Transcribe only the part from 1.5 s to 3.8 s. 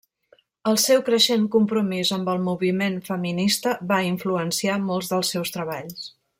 compromís amb el moviment feminista